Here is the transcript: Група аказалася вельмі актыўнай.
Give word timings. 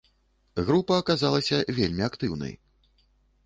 Група 0.69 0.97
аказалася 1.03 1.61
вельмі 1.77 2.03
актыўнай. 2.11 2.53